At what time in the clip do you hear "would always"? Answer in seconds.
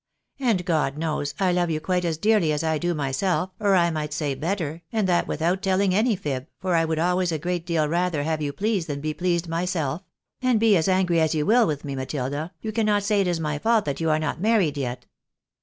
6.85-7.31